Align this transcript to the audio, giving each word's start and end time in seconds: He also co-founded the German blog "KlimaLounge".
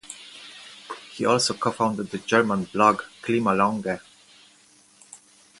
He 1.13 1.27
also 1.27 1.53
co-founded 1.53 2.09
the 2.09 2.17
German 2.17 2.63
blog 2.63 3.03
"KlimaLounge". 3.21 4.01